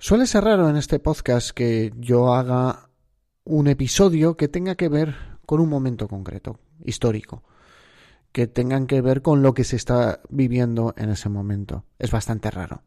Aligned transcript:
Suele 0.00 0.28
ser 0.28 0.44
raro 0.44 0.68
en 0.68 0.76
este 0.76 1.00
podcast 1.00 1.50
que 1.50 1.92
yo 1.96 2.32
haga 2.32 2.88
un 3.42 3.66
episodio 3.66 4.36
que 4.36 4.46
tenga 4.46 4.76
que 4.76 4.88
ver 4.88 5.16
con 5.44 5.58
un 5.58 5.68
momento 5.68 6.06
concreto, 6.06 6.60
histórico, 6.84 7.42
que 8.30 8.46
tengan 8.46 8.86
que 8.86 9.00
ver 9.00 9.22
con 9.22 9.42
lo 9.42 9.54
que 9.54 9.64
se 9.64 9.74
está 9.74 10.20
viviendo 10.28 10.94
en 10.96 11.10
ese 11.10 11.28
momento. 11.28 11.84
Es 11.98 12.12
bastante 12.12 12.48
raro. 12.48 12.82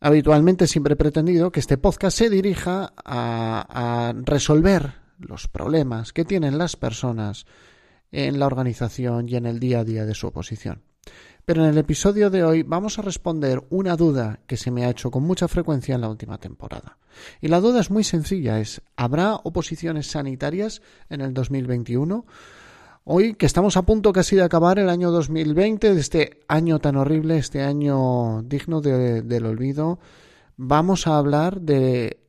Habitualmente 0.00 0.66
siempre 0.66 0.94
he 0.94 0.96
pretendido 0.96 1.52
que 1.52 1.60
este 1.60 1.78
podcast 1.78 2.18
se 2.18 2.28
dirija 2.28 2.92
a, 3.04 4.08
a 4.08 4.14
resolver 4.24 4.94
los 5.20 5.46
problemas 5.46 6.12
que 6.12 6.24
tienen 6.24 6.58
las 6.58 6.74
personas 6.74 7.46
en 8.10 8.40
la 8.40 8.46
organización 8.46 9.28
y 9.28 9.36
en 9.36 9.46
el 9.46 9.60
día 9.60 9.80
a 9.80 9.84
día 9.84 10.04
de 10.04 10.14
su 10.14 10.26
oposición. 10.26 10.87
Pero 11.48 11.64
en 11.64 11.70
el 11.70 11.78
episodio 11.78 12.28
de 12.28 12.44
hoy 12.44 12.62
vamos 12.62 12.98
a 12.98 13.02
responder 13.02 13.64
una 13.70 13.96
duda 13.96 14.40
que 14.46 14.58
se 14.58 14.70
me 14.70 14.84
ha 14.84 14.90
hecho 14.90 15.10
con 15.10 15.22
mucha 15.22 15.48
frecuencia 15.48 15.94
en 15.94 16.02
la 16.02 16.10
última 16.10 16.36
temporada. 16.36 16.98
Y 17.40 17.48
la 17.48 17.58
duda 17.58 17.80
es 17.80 17.90
muy 17.90 18.04
sencilla, 18.04 18.60
es 18.60 18.82
¿habrá 18.96 19.34
oposiciones 19.34 20.10
sanitarias 20.10 20.82
en 21.08 21.22
el 21.22 21.32
2021? 21.32 22.26
Hoy 23.04 23.32
que 23.32 23.46
estamos 23.46 23.78
a 23.78 23.86
punto 23.86 24.12
casi 24.12 24.36
de 24.36 24.42
acabar 24.42 24.78
el 24.78 24.90
año 24.90 25.10
2020, 25.10 25.94
de 25.94 26.00
este 26.02 26.40
año 26.48 26.80
tan 26.80 26.96
horrible, 26.96 27.38
este 27.38 27.62
año 27.62 28.42
digno 28.42 28.82
del 28.82 29.46
olvido, 29.46 30.00
vamos 30.58 31.06
a 31.06 31.16
hablar 31.16 31.62
de 31.62 32.20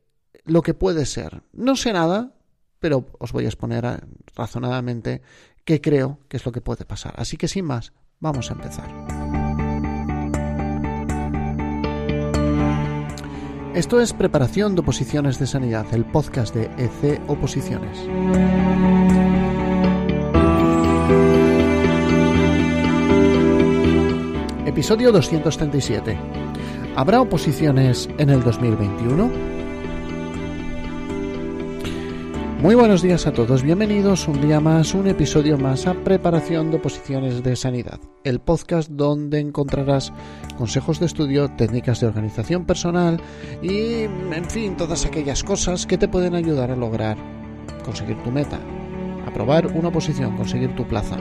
lo 0.45 0.62
que 0.62 0.73
puede 0.73 1.05
ser. 1.05 1.43
No 1.51 1.76
sé 1.76 1.91
nada, 1.91 2.35
pero 2.79 3.07
os 3.20 3.34
voy 3.34 3.43
a 3.43 3.49
exponer 3.49 3.84
razonadamente 4.34 5.21
qué 5.65 5.81
creo 5.81 6.20
que 6.29 6.38
es 6.38 6.45
lo 6.45 6.54
que 6.54 6.62
puede 6.62 6.85
pasar. 6.85 7.15
Así 7.17 7.35
que 7.35 7.49
sin 7.49 7.65
más, 7.65 7.91
Vamos 8.21 8.51
a 8.51 8.54
empezar. 8.54 9.18
Esto 13.79 14.01
es 14.01 14.11
Preparación 14.11 14.75
de 14.75 14.81
Oposiciones 14.81 15.39
de 15.39 15.47
Sanidad, 15.47 15.85
el 15.93 16.03
podcast 16.03 16.53
de 16.53 16.65
EC 16.77 17.21
Oposiciones. 17.29 17.98
Episodio 24.65 25.13
237. 25.13 26.17
¿Habrá 26.98 27.21
oposiciones 27.21 28.09
en 28.17 28.31
el 28.31 28.43
2021? 28.43 29.59
Muy 32.60 32.76
buenos 32.76 33.02
días 33.02 33.26
a 33.26 33.32
todos, 33.32 33.63
bienvenidos 33.63 34.27
un 34.27 34.41
día 34.41 34.60
más, 34.60 34.93
un 34.93 35.07
episodio 35.07 35.57
más 35.57 35.88
a 35.88 35.93
Preparación 35.93 36.71
de 36.71 36.77
Oposiciones 36.77 37.41
de 37.41 37.55
Sanidad, 37.55 38.01
el 38.26 38.41
podcast 38.41 38.90
donde 38.90 39.40
encontrarás 39.40 40.12
consejos 40.57 40.99
de 40.99 41.05
estudio, 41.05 41.48
técnicas 41.55 42.01
de 42.01 42.07
organización 42.07 42.66
personal 42.66 43.21
y, 43.62 44.01
en 44.04 44.46
fin, 44.49 44.76
todas 44.76 45.05
aquellas 45.05 45.41
cosas 45.41 45.85
que 45.85 45.98
te 45.98 46.10
pueden 46.10 46.35
ayudar 46.35 46.70
a 46.70 46.76
lograr 46.76 47.16
conseguir 47.85 48.21
tu 48.24 48.32
meta, 48.32 48.60
aprobar 49.30 49.68
una 49.68 49.88
oposición, 49.90 50.35
conseguir 50.35 50.76
tu 50.76 50.85
plaza. 50.85 51.18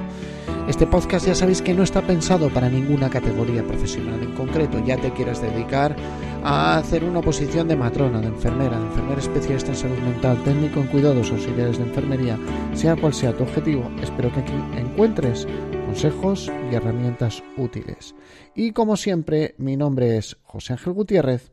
Este 0.69 0.87
podcast 0.87 1.27
ya 1.27 1.35
sabéis 1.35 1.63
que 1.63 1.73
no 1.73 1.83
está 1.83 2.03
pensado 2.03 2.51
para 2.51 2.69
ninguna 2.69 3.09
categoría 3.09 3.67
profesional 3.67 4.23
en 4.23 4.35
concreto, 4.35 4.85
ya 4.85 4.99
te 4.99 5.11
quieras 5.13 5.41
dedicar 5.41 5.97
a 6.45 6.77
hacer 6.77 7.05
una 7.05 7.21
oposición 7.21 7.69
de 7.69 7.77
matrona, 7.77 8.21
de 8.21 8.27
enfermera, 8.27 8.79
de 8.79 8.87
enfermera 8.87 9.21
especialista 9.21 9.71
en 9.71 9.77
salud 9.77 9.99
mental, 9.99 10.43
técnico 10.45 10.81
en 10.81 10.89
cuidados 10.89 11.31
auxiliares 11.31 11.79
de 11.79 11.85
enfermería, 11.85 12.39
sea 12.75 12.97
cual 12.97 13.15
sea 13.15 13.35
tu 13.35 13.45
objetivo, 13.45 13.91
espero 14.03 14.31
que 14.33 14.41
aquí 14.41 14.53
encuentres 14.77 15.47
consejos 15.87 16.53
y 16.71 16.75
herramientas 16.75 17.43
útiles. 17.57 18.15
Y 18.55 18.73
como 18.73 18.99
siempre, 18.99 19.55
mi 19.57 19.79
nombre 19.79 20.19
es 20.19 20.37
José 20.43 20.75
Ángel 20.75 20.93
Gutiérrez. 20.93 21.51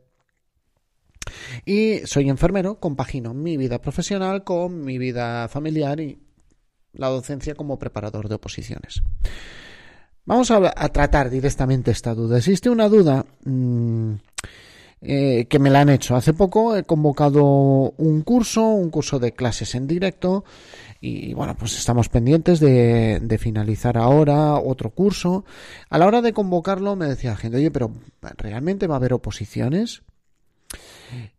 Y 1.66 2.00
soy 2.06 2.30
enfermero, 2.30 2.82
compagino 2.82 3.34
mi 3.34 3.56
vida 3.56 3.82
profesional 3.82 4.44
con 4.44 4.84
mi 4.84 4.98
vida 4.98 5.48
familiar 5.48 6.02
y 6.02 6.25
la 6.96 7.08
docencia 7.08 7.56
como 7.56 7.80
preparador 7.80 8.30
de 8.30 8.36
oposiciones. 8.36 9.04
Vamos 10.26 10.50
a, 10.50 10.74
tratar 10.90 11.30
directamente 11.30 11.92
esta 11.92 12.16
duda. 12.16 12.38
Existe 12.38 12.70
una 12.72 12.90
duda 12.90 13.26
mm, 13.44 14.14
eh, 15.02 15.46
que 15.48 15.60
me 15.60 15.70
la 15.70 15.82
han 15.82 15.90
hecho. 15.90 16.16
Hace 16.16 16.34
poco 16.34 16.76
he 16.76 16.84
convocado 16.84 17.44
un 17.98 18.22
curso, 18.24 18.64
un 18.70 18.90
curso 18.90 19.20
de 19.20 19.34
clases 19.34 19.76
en 19.76 19.86
directo 19.86 20.44
y 21.00 21.36
bueno, 21.36 21.56
pues 21.56 21.78
estamos 21.78 22.10
pendientes 22.10 22.60
de, 22.60 23.38
finalizar 23.40 23.98
ahora 23.98 24.56
otro 24.56 24.90
curso. 24.90 25.46
A 25.92 26.00
la 26.00 26.08
hora 26.08 26.24
de 26.24 26.34
convocarlo 26.34 26.96
me 26.96 27.06
decía 27.06 27.32
la 27.32 27.38
gente, 27.38 27.58
oye, 27.58 27.70
pero 27.70 27.92
¿realmente 28.38 28.88
va 28.88 28.96
a 28.96 28.98
haber 28.98 29.14
oposiciones? 29.14 30.02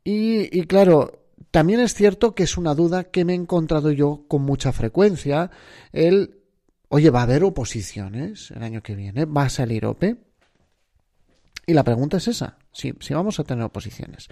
y 0.05 0.63
claro, 0.67 1.26
también 1.51 1.81
es 1.81 1.95
cierto 1.95 2.35
que 2.35 2.43
es 2.43 2.57
una 2.57 2.75
duda 2.75 3.05
que 3.05 3.25
me 3.25 3.33
he 3.33 3.37
encontrado 3.37 3.91
yo 3.91 4.25
con 4.29 4.43
mucha 4.43 4.73
frecuencia. 4.73 5.51
El, 5.93 6.41
oye, 6.89 7.11
¿va 7.11 7.21
a 7.21 7.25
haber 7.25 7.45
oposiciones 7.45 8.51
el 8.51 8.63
año 8.63 8.83
que 8.83 8.95
viene? 8.95 9.25
¿Va 9.25 9.45
a 9.45 9.51
salir 9.51 9.87
OPE? 9.87 10.17
Y 11.67 11.75
la 11.75 11.83
pregunta 11.83 12.19
es 12.19 12.29
esa, 12.29 12.59
si, 12.73 12.95
si 13.01 13.15
vamos 13.15 13.41
a 13.41 13.45
tener 13.45 13.65
oposiciones. 13.65 14.29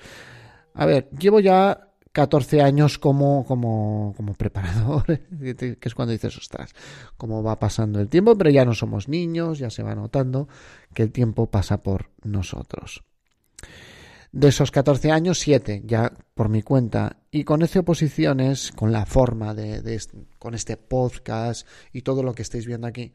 A 0.75 0.87
ver, 0.87 1.11
llevo 1.19 1.41
ya 1.41 1.95
14 2.13 2.63
años 2.63 2.99
como, 2.99 3.45
como, 3.45 4.15
como 4.17 4.35
preparador, 4.35 5.05
que 5.41 5.79
es 5.81 5.95
cuando 5.95 6.13
dices, 6.13 6.37
ostras, 6.37 6.73
cómo 7.17 7.43
va 7.43 7.59
pasando 7.59 8.01
el 8.01 8.09
tiempo, 8.09 8.39
pero 8.39 8.51
ya 8.51 8.65
no 8.65 8.73
somos 8.73 9.09
niños, 9.09 9.59
ya 9.59 9.69
se 9.69 9.83
va 9.83 9.97
notando 9.97 10.49
que 10.95 11.03
el 11.03 11.11
tiempo 11.11 11.51
pasa 11.51 11.83
por 11.83 12.11
nosotros. 12.23 13.03
De 14.35 14.49
esos 14.49 14.73
14 14.73 15.13
años, 15.13 15.39
7 15.39 15.83
ya 15.87 16.13
por 16.35 16.49
mi 16.49 16.63
cuenta. 16.63 17.19
Y 17.31 17.45
con 17.45 17.63
ese 17.63 17.79
oposiciones, 17.79 18.73
con 18.73 18.91
la 18.91 19.07
forma 19.07 19.55
de, 19.55 20.01
con 20.41 20.55
este 20.55 20.77
podcast 20.77 21.69
y 21.93 22.03
todo 22.03 22.25
lo 22.25 22.35
que 22.35 22.43
estáis 22.43 22.67
viendo 22.67 22.89
aquí, 22.89 23.13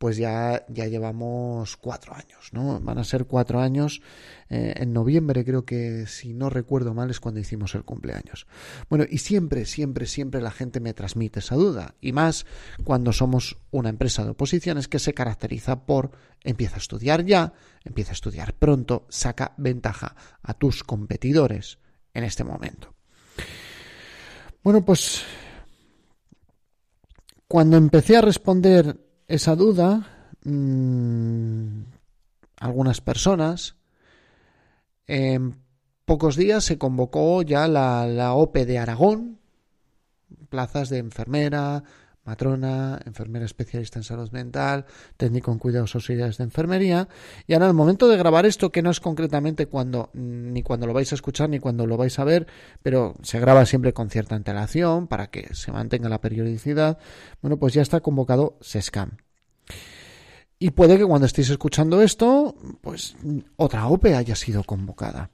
pues 0.00 0.16
ya, 0.16 0.64
ya 0.70 0.86
llevamos 0.86 1.76
cuatro 1.76 2.14
años, 2.14 2.48
¿no? 2.52 2.80
Van 2.80 2.96
a 2.96 3.04
ser 3.04 3.26
cuatro 3.26 3.60
años. 3.60 4.00
Eh, 4.48 4.72
en 4.78 4.94
noviembre 4.94 5.44
creo 5.44 5.66
que, 5.66 6.06
si 6.06 6.32
no 6.32 6.48
recuerdo 6.48 6.94
mal, 6.94 7.10
es 7.10 7.20
cuando 7.20 7.38
hicimos 7.38 7.74
el 7.74 7.84
cumpleaños. 7.84 8.46
Bueno, 8.88 9.04
y 9.06 9.18
siempre, 9.18 9.66
siempre, 9.66 10.06
siempre 10.06 10.40
la 10.40 10.52
gente 10.52 10.80
me 10.80 10.94
transmite 10.94 11.40
esa 11.40 11.54
duda. 11.54 11.96
Y 12.00 12.12
más 12.12 12.46
cuando 12.82 13.12
somos 13.12 13.58
una 13.72 13.90
empresa 13.90 14.24
de 14.24 14.30
oposiciones 14.30 14.88
que 14.88 14.98
se 14.98 15.12
caracteriza 15.12 15.84
por 15.84 16.12
empieza 16.42 16.76
a 16.76 16.78
estudiar 16.78 17.26
ya, 17.26 17.52
empieza 17.84 18.12
a 18.12 18.14
estudiar 18.14 18.54
pronto, 18.54 19.04
saca 19.10 19.52
ventaja 19.58 20.16
a 20.42 20.54
tus 20.54 20.82
competidores 20.82 21.78
en 22.14 22.24
este 22.24 22.42
momento. 22.42 22.94
Bueno, 24.64 24.82
pues 24.82 25.24
cuando 27.46 27.76
empecé 27.76 28.16
a 28.16 28.22
responder 28.22 29.09
esa 29.30 29.54
duda, 29.54 30.08
mm, 30.44 31.82
algunas 32.56 33.00
personas, 33.00 33.76
en 35.06 35.54
pocos 36.04 36.34
días 36.34 36.64
se 36.64 36.78
convocó 36.78 37.42
ya 37.42 37.68
la, 37.68 38.08
la 38.08 38.34
OPE 38.34 38.66
de 38.66 38.78
Aragón, 38.80 39.38
plazas 40.48 40.88
de 40.88 40.98
enfermera, 40.98 41.84
matrona, 42.24 43.00
enfermera 43.06 43.44
especialista 43.44 43.98
en 43.98 44.04
salud 44.04 44.30
mental, 44.30 44.86
técnico 45.16 45.52
en 45.52 45.58
cuidados 45.58 45.94
auxiliares 45.94 46.38
de 46.38 46.44
enfermería. 46.44 47.08
Y 47.46 47.54
ahora, 47.54 47.66
el 47.66 47.74
momento 47.74 48.08
de 48.08 48.16
grabar 48.16 48.46
esto, 48.46 48.70
que 48.70 48.82
no 48.82 48.90
es 48.90 49.00
concretamente 49.00 49.66
cuando, 49.66 50.10
ni 50.12 50.62
cuando 50.62 50.86
lo 50.86 50.92
vais 50.92 51.10
a 51.12 51.14
escuchar 51.14 51.48
ni 51.48 51.58
cuando 51.58 51.86
lo 51.86 51.96
vais 51.96 52.18
a 52.18 52.24
ver, 52.24 52.46
pero 52.82 53.16
se 53.22 53.40
graba 53.40 53.64
siempre 53.66 53.92
con 53.92 54.10
cierta 54.10 54.34
antelación 54.34 55.06
para 55.06 55.28
que 55.28 55.54
se 55.54 55.72
mantenga 55.72 56.08
la 56.08 56.20
periodicidad, 56.20 56.98
bueno, 57.42 57.56
pues 57.58 57.74
ya 57.74 57.82
está 57.82 58.00
convocado 58.00 58.58
SESCAM. 58.60 59.16
Y 60.58 60.72
puede 60.72 60.98
que 60.98 61.06
cuando 61.06 61.26
estéis 61.26 61.48
escuchando 61.48 62.02
esto, 62.02 62.54
pues 62.82 63.16
otra 63.56 63.88
OPE 63.88 64.14
haya 64.14 64.36
sido 64.36 64.62
convocada. 64.62 65.30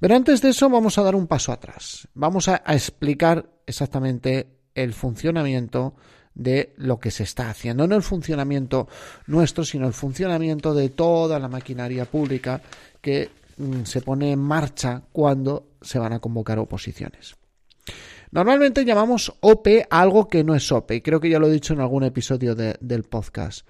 Pero 0.00 0.16
antes 0.16 0.42
de 0.42 0.50
eso 0.50 0.68
vamos 0.68 0.98
a 0.98 1.02
dar 1.02 1.14
un 1.14 1.28
paso 1.28 1.52
atrás. 1.52 2.08
Vamos 2.14 2.48
a 2.48 2.56
explicar 2.66 3.50
exactamente 3.66 4.57
el 4.82 4.92
funcionamiento 4.92 5.94
de 6.34 6.72
lo 6.76 6.98
que 7.00 7.10
se 7.10 7.24
está 7.24 7.50
haciendo. 7.50 7.86
No 7.86 7.96
el 7.96 8.02
funcionamiento 8.02 8.88
nuestro, 9.26 9.64
sino 9.64 9.86
el 9.86 9.92
funcionamiento 9.92 10.72
de 10.72 10.88
toda 10.90 11.38
la 11.38 11.48
maquinaria 11.48 12.04
pública 12.04 12.62
que 13.00 13.30
mm, 13.56 13.82
se 13.82 14.00
pone 14.00 14.32
en 14.32 14.38
marcha 14.38 15.02
cuando 15.12 15.66
se 15.82 15.98
van 15.98 16.12
a 16.12 16.20
convocar 16.20 16.58
oposiciones. 16.58 17.36
Normalmente 18.30 18.84
llamamos 18.84 19.32
OPE 19.40 19.86
a 19.90 20.00
algo 20.00 20.28
que 20.28 20.44
no 20.44 20.54
es 20.54 20.70
OPE, 20.70 20.96
y 20.96 21.00
creo 21.00 21.20
que 21.20 21.30
ya 21.30 21.38
lo 21.38 21.48
he 21.48 21.52
dicho 21.52 21.72
en 21.72 21.80
algún 21.80 22.04
episodio 22.04 22.54
del 22.54 23.02
podcast. 23.04 23.66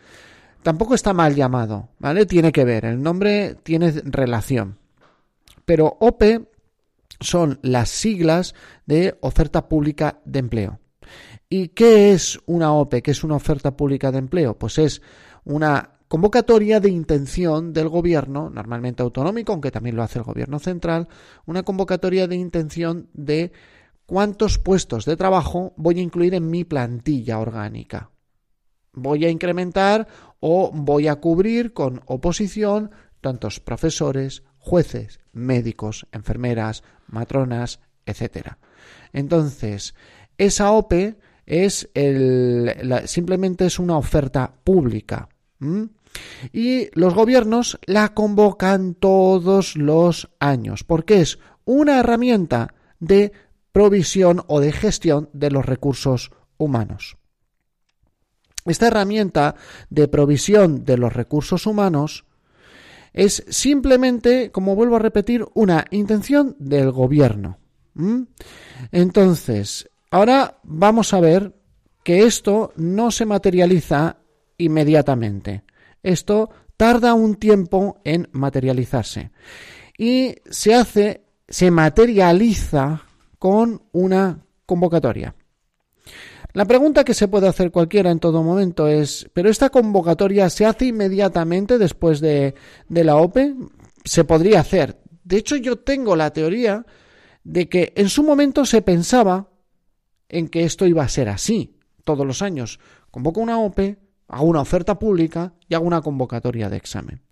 Tampoco 0.63 0.95
está 0.95 1.13
mal 1.13 1.35
llamado, 1.37 1.91
¿vale? 1.99 2.27
Tiene 2.27 2.51
que 2.51 2.65
ver, 2.65 2.85
el 2.85 3.01
nombre 3.01 3.55
tiene 3.63 3.93
relación. 4.05 4.79
Pero 5.65 5.97
OPE 6.01 6.49
son 7.21 7.61
las 7.63 7.89
siglas 7.89 8.55
de 8.85 9.17
oferta 9.21 9.69
pública 9.69 10.19
de 10.25 10.41
empleo. 10.41 10.81
¿Y 11.51 11.69
qué 11.69 12.13
es 12.13 12.39
una 12.47 12.73
OPE? 12.73 13.03
¿Qué 13.03 13.11
es 13.13 13.25
una 13.25 13.37
oferta 13.37 13.77
pública 13.77 14.13
de 14.13 14.19
empleo? 14.19 14.59
Pues 14.59 14.79
es 14.79 15.01
una 15.45 15.99
convocatoria 16.09 16.81
de 16.81 16.91
intención 16.91 17.73
del 17.73 17.89
gobierno, 17.89 18.51
normalmente 18.51 19.03
autonómico, 19.03 19.53
aunque 19.53 19.71
también 19.71 19.97
lo 19.97 20.03
hace 20.03 20.19
el 20.19 20.25
gobierno 20.25 20.59
central, 20.59 21.09
una 21.47 21.63
convocatoria 21.63 22.27
de 22.27 22.37
intención 22.37 23.09
de 23.15 23.53
cuántos 24.05 24.59
puestos 24.59 25.05
de 25.05 25.17
trabajo 25.17 25.73
voy 25.77 25.99
a 25.99 26.03
incluir 26.03 26.35
en 26.35 26.51
mi 26.51 26.65
plantilla 26.65 27.39
orgánica. 27.39 28.11
Voy 28.93 29.25
a 29.25 29.31
incrementar 29.31 30.07
o 30.41 30.71
voy 30.73 31.09
a 31.09 31.17
cubrir 31.17 31.73
con 31.73 32.03
oposición 32.07 32.91
tantos 33.21 33.61
profesores, 33.61 34.43
jueces, 34.59 35.21
médicos, 35.33 36.07
enfermeras, 36.13 36.83
matronas, 37.07 37.81
etc. 38.07 38.57
Entonces, 39.13 39.95
esa 40.37 40.73
OPE 40.73 41.19
es 41.49 41.89
el, 41.95 43.03
simplemente 43.07 43.65
es 43.65 43.79
una 43.79 43.97
oferta 43.97 44.53
pública. 44.63 45.31
Y 46.53 46.89
los 46.93 47.15
gobiernos 47.15 47.79
la 47.87 48.13
convocan 48.13 48.95
todos 48.95 49.75
los 49.75 50.29
años, 50.39 50.85
porque 50.85 51.23
es 51.23 51.39
una 51.65 52.01
herramienta 52.01 52.75
de 53.01 53.33
provisión 53.73 54.43
o 54.47 54.61
de 54.61 54.73
gestión 54.73 55.31
de 55.33 55.51
los 55.51 55.65
recursos 55.65 56.33
humanos. 56.59 57.17
Esta 58.67 58.89
herramienta 58.89 59.55
de 59.89 60.07
provisión 60.07 60.85
de 60.85 60.99
los 60.99 61.15
recursos 61.15 61.67
humanos 61.67 62.27
es 63.15 63.43
simplemente, 63.49 64.51
como 64.51 64.77
vuelvo 64.77 64.97
a 64.97 65.01
repetir, 65.01 65.47
una 65.55 65.87
intención 65.91 66.57
del 66.59 66.93
gobierno. 66.93 67.57
Entonces, 68.93 69.88
ahora 70.11 70.59
vamos 70.63 71.13
a 71.15 71.21
ver 71.21 71.55
que 72.03 72.25
esto 72.25 72.73
no 72.77 73.11
se 73.11 73.27
materializa 73.27 74.17
inmediatamente. 74.57 75.65
Esto 76.03 76.51
tarda 76.77 77.15
un 77.15 77.35
tiempo 77.35 78.01
en 78.05 78.29
materializarse. 78.33 79.31
Y 79.97 80.37
se 80.49 80.75
hace, 80.75 81.25
se 81.49 81.71
materializa 81.71 83.03
con 83.39 83.83
una 83.93 84.45
convocatoria. 84.65 85.35
La 86.55 86.65
pregunta 86.65 87.05
que 87.05 87.15
se 87.15 87.29
puede 87.29 87.49
hacer 87.49 87.71
cualquiera 87.71 88.11
en 88.11 88.21
todo 88.21 88.43
momento 88.43 88.89
es, 88.89 89.29
¿pero 89.33 89.51
esta 89.51 89.71
convocatoria 89.71 90.49
se 90.51 90.65
hace 90.65 90.87
inmediatamente 90.87 91.79
después 91.79 92.21
de, 92.21 92.55
de 92.89 93.05
la 93.05 93.17
OPE? 93.17 93.55
Se 94.05 94.25
podría 94.25 94.61
hacer. 94.61 94.99
De 95.25 95.37
hecho, 95.37 95.57
yo 95.57 95.77
tengo 95.77 96.17
la 96.17 96.33
teoría 96.33 96.87
de 97.45 97.69
que 97.69 97.93
en 97.97 98.09
su 98.09 98.23
momento 98.23 98.65
se 98.65 98.83
pensaba 98.83 99.48
en 100.29 100.49
que 100.49 100.65
esto 100.65 100.87
iba 100.87 101.03
a 101.03 101.09
ser 101.09 101.29
así 101.29 101.77
todos 102.05 102.27
los 102.27 102.43
años. 102.43 102.81
Convoco 103.11 103.41
una 103.41 103.59
OPE, 103.59 103.99
hago 104.29 104.47
una 104.47 104.61
oferta 104.61 104.99
pública 104.99 105.55
y 105.69 105.75
hago 105.75 105.87
una 105.87 106.03
convocatoria 106.03 106.69
de 106.69 106.77
examen. 106.77 107.23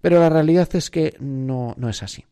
Pero 0.00 0.20
la 0.20 0.28
realidad 0.28 0.68
es 0.74 0.90
que 0.90 1.16
no, 1.20 1.74
no 1.78 1.88
es 1.88 2.02
así. 2.02 2.24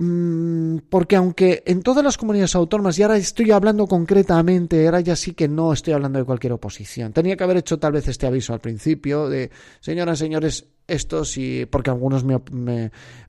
Mm, 0.00 0.78
porque 0.88 1.16
aunque 1.16 1.64
en 1.66 1.82
todas 1.82 2.04
las 2.04 2.16
comunidades 2.16 2.54
autónomas, 2.54 2.96
y 2.98 3.02
ahora 3.02 3.16
estoy 3.16 3.50
hablando 3.50 3.86
concretamente, 3.88 4.86
ahora 4.86 5.00
ya 5.00 5.16
sí 5.16 5.34
que 5.34 5.48
no 5.48 5.72
estoy 5.72 5.92
hablando 5.92 6.20
de 6.20 6.24
cualquier 6.24 6.52
oposición, 6.52 7.12
tenía 7.12 7.36
que 7.36 7.42
haber 7.42 7.56
hecho 7.56 7.80
tal 7.80 7.92
vez 7.92 8.06
este 8.06 8.26
aviso 8.28 8.52
al 8.52 8.60
principio 8.60 9.28
de, 9.28 9.50
señoras, 9.80 10.20
señores, 10.20 10.66
esto 10.88 11.24
si, 11.24 11.66
porque 11.66 11.90
algunos 11.90 12.24
me, 12.24 12.40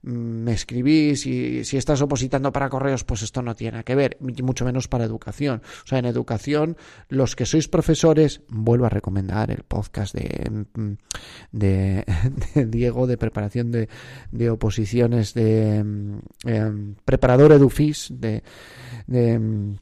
me, 0.02 0.52
escribís 0.52 1.26
y 1.26 1.66
si 1.66 1.78
estás 1.78 2.02
opositando 2.02 2.52
para 2.52 2.70
correos, 2.70 3.04
pues 3.04 3.22
esto 3.22 3.42
no 3.42 3.54
tiene 3.56 3.84
que 3.84 3.96
ver, 3.96 4.18
mucho 4.20 4.66
menos 4.66 4.88
para 4.88 5.04
educación. 5.04 5.62
O 5.84 5.88
sea, 5.88 6.00
en 6.00 6.06
educación, 6.06 6.78
los 7.10 7.36
que 7.36 7.46
sois 7.46 7.68
profesores, 7.68 8.42
vuelvo 8.48 8.86
a 8.86 8.90
recomendar 8.90 9.52
el 9.52 9.64
podcast 9.64 10.16
de, 10.16 10.66
de, 11.52 12.06
Diego 12.66 13.06
de 13.06 13.18
preparación 13.18 13.72
de, 13.72 13.90
de 14.32 14.50
oposiciones 14.50 15.34
de 15.34 15.76
em, 16.46 16.96
preparador 17.04 17.52
edufis 17.52 18.08
de, 18.10 18.42
de 19.06 19.78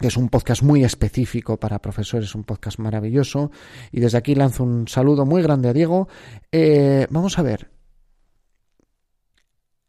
que 0.00 0.06
es 0.06 0.16
un 0.16 0.30
podcast 0.30 0.62
muy 0.62 0.82
específico 0.82 1.58
para 1.58 1.78
profesores, 1.78 2.34
un 2.34 2.44
podcast 2.44 2.78
maravilloso. 2.78 3.50
Y 3.92 4.00
desde 4.00 4.16
aquí 4.16 4.34
lanzo 4.34 4.64
un 4.64 4.88
saludo 4.88 5.26
muy 5.26 5.42
grande 5.42 5.68
a 5.68 5.74
Diego. 5.74 6.08
Eh, 6.50 7.06
vamos 7.10 7.38
a 7.38 7.42
ver. 7.42 7.70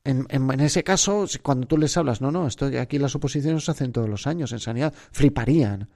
En, 0.03 0.27
ese 0.59 0.83
caso, 0.83 1.25
cuando 1.41 1.67
tú 1.67 1.77
les 1.77 1.95
hablas, 1.95 2.21
no, 2.21 2.31
no, 2.31 2.47
esto 2.47 2.69
aquí 2.79 2.97
las 2.97 3.15
oposiciones 3.15 3.63
se 3.63 3.71
hacen 3.71 3.91
todos 3.91 4.09
los 4.09 4.27
años 4.27 4.51
en 4.51 4.59
sanidad, 4.59 4.93
fliparían. 5.11 5.89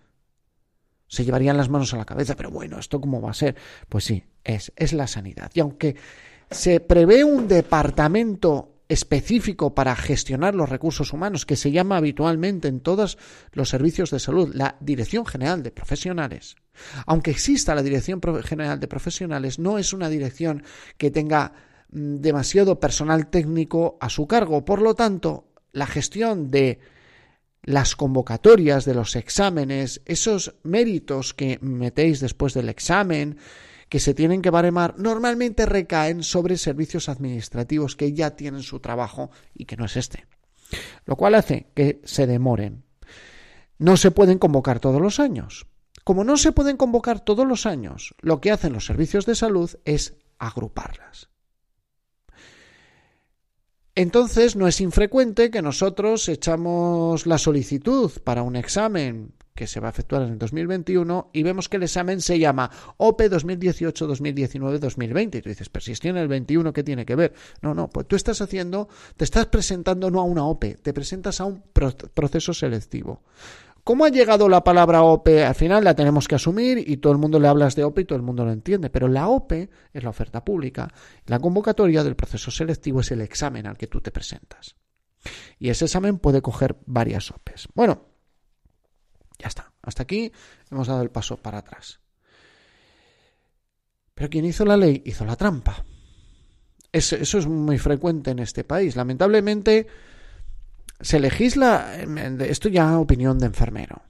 Se 1.08 1.26
llevarían 1.26 1.58
las 1.58 1.70
manos 1.70 1.94
a 1.94 1.98
la 1.98 2.06
cabeza, 2.06 2.36
pero 2.36 2.52
bueno, 2.52 2.80
¿esto 2.80 3.02
cómo 3.02 3.20
va 3.20 3.32
a 3.32 3.34
ser? 3.34 3.56
Pues 3.90 4.06
sí, 4.06 4.24
es, 4.44 4.72
es 4.76 4.94
la 4.94 5.08
sanidad. 5.08 5.52
Y 5.54 5.60
aunque 5.60 5.96
se 6.50 6.80
prevé 6.80 7.24
un 7.24 7.48
departamento 7.48 8.75
específico 8.88 9.74
para 9.74 9.96
gestionar 9.96 10.56
los 10.56 10.70
recursos 10.70 11.14
humanos 11.14 11.46
que 11.46 11.56
se 11.56 11.72
llama 11.72 11.98
habitualmente 11.98 12.68
en 12.68 12.82
todos 12.82 13.18
los 13.52 13.70
servicios 13.70 14.12
de 14.12 14.20
salud 14.20 14.54
la 14.54 14.78
Dirección 14.80 15.26
General 15.26 15.64
de 15.64 15.72
Profesionales. 15.72 16.56
Aunque 17.06 17.32
exista 17.32 17.76
la 17.76 17.84
Dirección 17.84 18.22
General 18.44 18.80
de 18.80 18.88
Profesionales, 18.88 19.60
no 19.60 19.78
es 19.78 19.94
una 19.94 20.10
dirección 20.10 20.64
que 20.98 21.12
tenga 21.12 21.54
mm, 21.90 22.18
demasiado 22.18 22.80
personal 22.80 23.28
técnico 23.28 23.98
a 24.00 24.10
su 24.10 24.28
cargo. 24.28 24.66
Por 24.66 24.82
lo 24.82 24.94
tanto, 24.94 25.48
la 25.72 25.88
gestión 25.88 26.52
de 26.52 26.80
las 27.64 27.96
convocatorias 27.96 28.86
de 28.86 28.94
los 28.94 29.16
exámenes, 29.16 30.02
esos 30.06 30.56
méritos 30.64 31.34
que 31.34 31.58
metéis 31.62 32.20
después 32.20 32.54
del 32.54 32.70
examen, 32.70 33.38
que 33.96 34.02
se 34.02 34.14
tienen 34.14 34.42
que 34.42 34.50
baremar 34.50 34.96
normalmente 34.98 35.66
recaen 35.66 36.22
sobre 36.22 36.58
servicios 36.58 37.08
administrativos 37.08 37.96
que 37.96 38.12
ya 38.12 38.36
tienen 38.36 38.62
su 38.62 38.82
trabajo 38.82 39.32
y 39.54 39.64
que 39.64 39.78
no 39.78 39.86
es 39.86 39.96
este. 39.96 40.28
Lo 41.06 41.16
cual 41.16 41.34
hace 41.34 41.72
que 41.74 42.02
se 42.04 42.28
demoren. 42.28 42.84
No 43.78 43.96
se 43.96 44.12
pueden 44.12 44.38
convocar 44.38 44.82
todos 44.82 45.00
los 45.00 45.22
años. 45.22 45.68
Como 46.04 46.26
no 46.26 46.36
se 46.36 46.52
pueden 46.52 46.76
convocar 46.76 47.22
todos 47.22 47.48
los 47.48 47.66
años, 47.66 48.16
lo 48.20 48.42
que 48.42 48.52
hacen 48.52 48.74
los 48.74 48.86
servicios 48.86 49.26
de 49.26 49.36
salud 49.36 49.72
es 49.86 50.18
agruparlas. 50.40 51.30
Entonces 53.96 54.58
no 54.58 54.68
es 54.68 54.82
infrecuente 54.82 55.50
que 55.50 55.62
nosotros 55.62 56.28
echamos 56.28 57.26
la 57.26 57.38
solicitud 57.38 58.12
para 58.26 58.44
un 58.44 58.58
examen 58.58 59.36
que 59.56 59.68
se 59.68 59.80
va 59.80 59.88
a 59.88 59.92
efectuar 59.92 60.24
en 60.24 60.34
el 60.34 60.38
2021 60.38 61.30
y 61.32 61.42
vemos 61.42 61.70
que 61.70 61.78
el 61.78 61.84
examen 61.84 62.20
se 62.20 62.38
llama 62.38 62.70
OPE 62.98 63.30
2018, 63.30 64.06
2019, 64.06 64.80
2020. 64.80 65.38
Y 65.38 65.42
tú 65.42 65.50
dices, 65.50 65.70
pero 65.70 65.84
si 65.84 65.94
estoy 65.94 66.10
en 66.10 66.18
el 66.18 66.28
21, 66.28 66.74
¿qué 66.74 66.84
tiene 66.84 67.06
que 67.06 67.16
ver? 67.16 67.34
No, 67.62 67.74
no, 67.74 67.90
pues 67.90 68.06
tú 68.06 68.18
estás 68.18 68.42
haciendo, 68.42 68.90
te 69.16 69.24
estás 69.24 69.46
presentando 69.48 70.12
no 70.12 70.20
a 70.20 70.24
una 70.24 70.46
OPE, 70.46 70.76
te 70.76 70.94
presentas 70.94 71.40
a 71.40 71.46
un 71.46 71.64
proceso 71.72 72.54
selectivo. 72.54 73.24
¿Cómo 73.86 74.04
ha 74.04 74.10
llegado 74.10 74.50
la 74.50 74.64
palabra 74.64 75.04
OPE? 75.04 75.46
Al 75.46 75.56
final 75.56 75.84
la 75.84 75.96
tenemos 75.96 76.28
que 76.28 76.36
asumir 76.36 76.84
y 76.90 76.98
todo 76.98 77.14
el 77.14 77.20
mundo 77.20 77.40
le 77.40 77.48
hablas 77.48 77.76
de 77.76 77.84
OPE 77.84 78.02
y 78.02 78.06
todo 78.06 78.18
el 78.18 78.24
mundo 78.24 78.44
lo 78.44 78.52
entiende. 78.52 78.90
Pero 78.90 79.08
la 79.08 79.30
OPE 79.30 79.70
es 79.94 80.04
la 80.04 80.10
oferta 80.10 80.44
pública. 80.44 80.92
La 81.28 81.40
convocatoria 81.40 82.04
del 82.04 82.16
proceso 82.16 82.50
selectivo 82.50 83.02
es 83.02 83.12
el 83.12 83.22
examen 83.22 83.68
al 83.68 83.78
que 83.78 83.86
tú 83.88 84.02
te 84.02 84.12
presentas. 84.12 84.76
Y 85.60 85.70
ese 85.70 85.86
examen 85.86 86.18
puede 86.18 86.42
coger 86.42 86.78
varias 86.88 87.30
OPEs. 87.30 87.68
Bueno, 87.76 88.15
ya 89.38 89.48
está. 89.48 89.72
Hasta 89.82 90.04
aquí 90.04 90.32
hemos 90.72 90.88
dado 90.88 91.02
el 91.02 91.12
paso 91.12 91.38
para 91.38 91.60
atrás. 91.60 92.00
Pero 94.14 94.30
quien 94.30 94.46
hizo 94.46 94.66
la 94.66 94.78
ley 94.78 95.02
hizo 95.06 95.26
la 95.26 95.36
trampa. 95.36 95.86
Eso, 96.92 97.18
es 97.18 97.48
muy 97.48 97.78
frecuente 97.78 98.32
en 98.32 98.40
este 98.40 98.64
país. 98.64 98.96
Lamentablemente 98.96 99.88
se 101.02 101.20
legisla, 101.20 101.98
esto 102.40 102.70
ya 102.70 102.98
opinión 102.98 103.38
de 103.38 103.48
enfermero, 103.48 104.02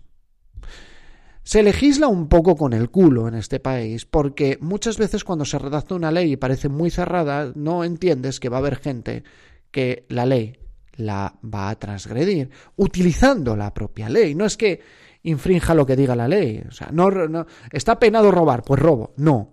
se 1.42 1.64
legisla 1.64 2.08
un 2.08 2.28
poco 2.28 2.56
con 2.56 2.74
el 2.74 2.92
culo 2.92 3.28
en 3.28 3.36
este 3.36 3.60
país 3.60 4.06
porque 4.06 4.58
muchas 4.62 4.98
veces 4.98 5.24
cuando 5.24 5.46
se 5.46 5.58
redacta 5.58 5.96
una 5.96 6.12
ley 6.12 6.34
y 6.34 6.38
parece 6.38 6.70
muy 6.70 6.92
cerrada, 6.92 7.52
no 7.56 7.84
entiendes 7.84 8.40
que 8.40 8.50
va 8.50 8.58
a 8.58 8.60
haber 8.60 8.78
gente 8.78 9.24
que 9.72 10.06
la 10.10 10.26
ley 10.26 10.58
la 10.96 11.36
va 11.44 11.70
a 11.70 11.80
transgredir 11.80 12.50
utilizando 12.76 13.56
la 13.56 13.74
propia 13.74 14.10
ley. 14.10 14.34
No 14.34 14.46
es 14.46 14.58
que 14.58 14.82
infrinja 15.26 15.74
lo 15.74 15.86
que 15.86 15.96
diga 15.96 16.16
la 16.16 16.28
ley. 16.28 16.64
O 16.68 16.72
sea, 16.72 16.90
no, 16.92 17.10
está 17.72 18.00
penado 18.00 18.32
robar, 18.32 18.64
pues 18.64 18.80
robo. 18.80 19.14
No. 19.18 19.52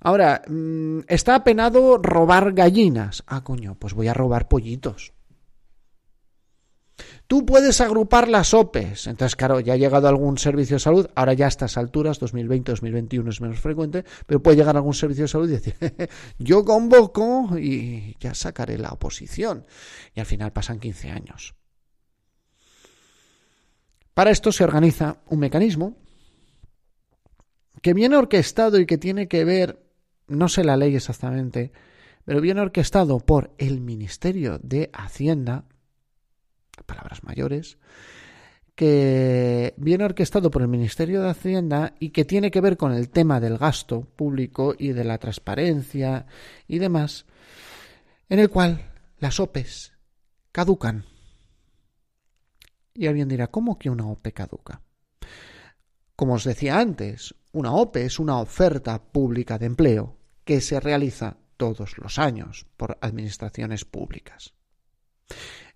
Ahora, 0.00 0.42
mm, 0.46 1.00
está 1.08 1.44
penado 1.44 1.98
robar 1.98 2.52
gallinas. 2.52 3.24
Ah, 3.26 3.44
coño, 3.44 3.76
pues 3.78 3.94
voy 3.94 4.08
a 4.08 4.14
robar 4.14 4.48
pollitos. 4.48 5.12
Tú 7.26 7.44
puedes 7.44 7.80
agrupar 7.80 8.28
las 8.28 8.54
OPEs. 8.54 9.06
Entonces, 9.06 9.36
claro, 9.36 9.60
ya 9.60 9.74
ha 9.74 9.76
llegado 9.76 10.08
algún 10.08 10.38
servicio 10.38 10.76
de 10.76 10.80
salud. 10.80 11.08
Ahora 11.14 11.34
ya 11.34 11.44
a 11.44 11.48
estas 11.48 11.76
alturas, 11.76 12.18
2020, 12.18 12.72
2021 12.72 13.30
es 13.30 13.40
menos 13.40 13.60
frecuente, 13.60 14.04
pero 14.26 14.42
puede 14.42 14.56
llegar 14.56 14.76
algún 14.76 14.94
servicio 14.94 15.24
de 15.24 15.28
salud 15.28 15.48
y 15.48 15.52
decir, 15.52 15.74
yo 16.38 16.64
convoco 16.64 17.58
y 17.58 18.16
ya 18.18 18.34
sacaré 18.34 18.78
la 18.78 18.90
oposición. 18.90 19.66
Y 20.14 20.20
al 20.20 20.26
final 20.26 20.52
pasan 20.52 20.80
15 20.80 21.10
años. 21.10 21.57
Para 24.18 24.32
esto 24.32 24.50
se 24.50 24.64
organiza 24.64 25.18
un 25.28 25.38
mecanismo 25.38 25.94
que 27.80 27.94
viene 27.94 28.16
orquestado 28.16 28.80
y 28.80 28.84
que 28.84 28.98
tiene 28.98 29.28
que 29.28 29.44
ver, 29.44 29.80
no 30.26 30.48
sé 30.48 30.64
la 30.64 30.76
ley 30.76 30.96
exactamente, 30.96 31.70
pero 32.24 32.40
viene 32.40 32.60
orquestado 32.60 33.20
por 33.20 33.54
el 33.58 33.80
Ministerio 33.80 34.58
de 34.60 34.90
Hacienda, 34.92 35.66
palabras 36.84 37.22
mayores, 37.22 37.78
que 38.74 39.74
viene 39.76 40.04
orquestado 40.04 40.50
por 40.50 40.62
el 40.62 40.68
Ministerio 40.68 41.22
de 41.22 41.30
Hacienda 41.30 41.94
y 42.00 42.10
que 42.10 42.24
tiene 42.24 42.50
que 42.50 42.60
ver 42.60 42.76
con 42.76 42.90
el 42.90 43.10
tema 43.10 43.38
del 43.38 43.56
gasto 43.56 44.00
público 44.00 44.74
y 44.76 44.88
de 44.88 45.04
la 45.04 45.18
transparencia 45.18 46.26
y 46.66 46.80
demás, 46.80 47.24
en 48.28 48.40
el 48.40 48.50
cual 48.50 48.90
las 49.20 49.38
OPEs 49.38 49.92
caducan. 50.50 51.04
Y 52.98 53.06
alguien 53.06 53.28
dirá, 53.28 53.46
¿cómo 53.46 53.78
que 53.78 53.90
una 53.90 54.08
OPE 54.08 54.32
caduca? 54.32 54.82
Como 56.16 56.34
os 56.34 56.42
decía 56.42 56.80
antes, 56.80 57.32
una 57.52 57.72
OPE 57.72 58.06
es 58.06 58.18
una 58.18 58.40
oferta 58.40 59.00
pública 59.00 59.56
de 59.56 59.66
empleo 59.66 60.16
que 60.44 60.60
se 60.60 60.80
realiza 60.80 61.36
todos 61.56 61.96
los 61.98 62.18
años 62.18 62.66
por 62.76 62.98
administraciones 63.00 63.84
públicas. 63.84 64.52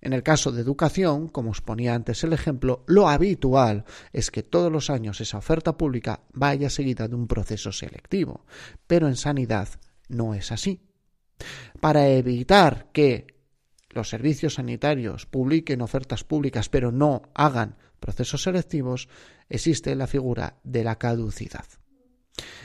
En 0.00 0.12
el 0.14 0.25
caso 0.25 0.50
de 0.50 0.62
educación, 0.62 1.29
como 1.29 1.52
os 1.52 1.61
ponía 1.61 1.95
antes 1.95 2.25
el 2.25 2.33
ejemplo, 2.33 2.83
lo 2.88 3.09
habitual 3.09 3.85
es 4.12 4.33
que 4.33 4.43
todos 4.43 4.73
los 4.73 4.91
años 4.91 5.21
esa 5.21 5.38
oferta 5.38 5.79
pública 5.79 6.25
vaya 6.33 6.71
seguida 6.71 7.07
de 7.07 7.14
un 7.14 7.29
proceso 7.29 7.71
selectivo, 7.71 8.47
pero 8.88 9.07
en 9.07 9.14
sanidad 9.14 9.69
no 10.09 10.35
es 10.35 10.50
así. 10.50 10.81
Para 11.81 12.09
evitar 12.09 12.91
que 12.93 13.32
los 13.93 14.09
servicios 14.09 14.55
sanitarios 14.55 15.27
publiquen 15.27 15.81
ofertas 15.81 16.25
públicas 16.25 16.69
pero 16.69 16.93
no 16.93 17.23
hagan 17.35 17.77
procesos 18.01 18.43
selectivos, 18.43 19.09
existe 19.49 19.95
la 19.95 20.07
figura 20.07 20.57
de 20.65 20.85
la 20.85 20.97
caducidad. 20.97 21.65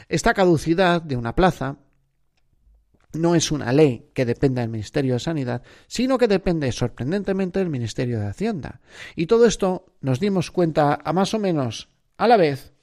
Esta 0.10 0.34
caducidad 0.34 1.02
de 1.02 1.16
una 1.16 1.36
plaza 1.36 1.78
no 3.14 3.36
es 3.36 3.52
una 3.52 3.72
ley 3.72 4.10
que 4.14 4.26
dependa 4.26 4.62
del 4.62 4.70
Ministerio 4.70 5.14
de 5.14 5.20
Sanidad, 5.20 5.62
sino 5.88 6.18
que 6.18 6.28
depende 6.28 6.72
sorprendentemente 6.72 7.60
del 7.60 7.70
Ministerio 7.70 8.20
de 8.20 8.28
Hacienda. 8.28 8.82
Y 9.16 9.28
todo 9.28 9.46
esto 9.46 9.94
nos 10.02 10.20
dimos 10.20 10.52
cuenta 10.52 11.00
a 11.04 11.14
más 11.14 11.34
o 11.34 11.40
menos 11.40 11.90
a 12.18 12.28
la 12.28 12.38
vez. 12.38 12.74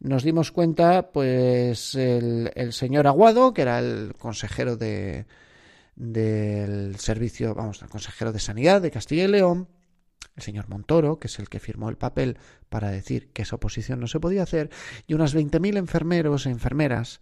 Nos 0.00 0.22
dimos 0.24 0.50
cuenta, 0.50 1.12
pues, 1.12 1.94
el, 1.94 2.72
señor 2.72 3.06
Aguado, 3.06 3.54
que 3.54 3.62
era 3.62 3.78
el 3.78 4.14
consejero 4.18 4.76
de, 4.76 5.26
del 5.94 6.96
servicio, 6.96 7.54
vamos, 7.54 7.82
el 7.82 7.88
consejero 7.88 8.32
de 8.32 8.40
Sanidad 8.40 8.80
de 8.80 8.90
Castilla 8.90 9.24
y 9.24 9.28
León, 9.28 9.68
el 10.36 10.42
señor 10.42 10.68
Montoro, 10.68 11.18
que 11.18 11.26
es 11.26 11.38
el 11.38 11.48
que 11.48 11.60
firmó 11.60 11.88
el 11.88 11.98
papel 11.98 12.38
para 12.68 12.90
decir 12.90 13.32
que 13.32 13.42
esa 13.42 13.56
oposición 13.56 14.00
no 14.00 14.06
se 14.06 14.20
podía 14.20 14.42
hacer, 14.42 14.70
y 15.06 15.14
unas 15.14 15.34
20.000 15.34 15.76
enfermeros 15.76 16.46
e 16.46 16.50
enfermeras 16.50 17.20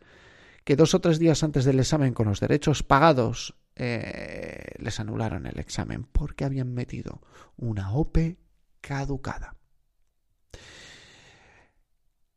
que 0.64 0.76
dos 0.76 0.94
o 0.94 1.00
tres 1.00 1.18
días 1.18 1.42
antes 1.42 1.64
del 1.64 1.80
examen 1.80 2.14
con 2.14 2.28
los 2.28 2.40
derechos 2.40 2.82
pagados 2.82 3.56
eh, 3.76 4.74
les 4.78 5.00
anularon 5.00 5.46
el 5.46 5.58
examen 5.58 6.04
porque 6.04 6.44
habían 6.44 6.72
metido 6.74 7.22
una 7.56 7.92
OPE 7.92 8.38
caducada. 8.80 9.56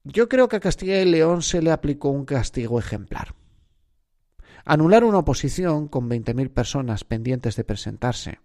Yo 0.05 0.27
creo 0.27 0.49
que 0.49 0.57
a 0.57 0.59
Castilla 0.59 1.01
y 1.01 1.05
León 1.05 1.41
se 1.41 1.61
le 1.61 1.71
aplicó 1.71 2.09
un 2.09 2.25
castigo 2.25 2.79
ejemplar. 2.79 3.35
Anular 4.65 5.03
una 5.03 5.19
oposición 5.19 5.87
con 5.87 6.09
20.000 6.09 6.49
personas 6.49 7.03
pendientes 7.03 7.55
de 7.55 7.63
presentarse 7.63 8.39